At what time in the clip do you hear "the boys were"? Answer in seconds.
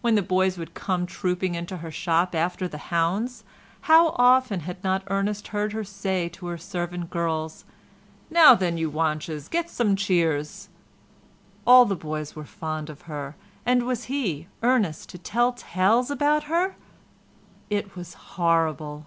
11.84-12.46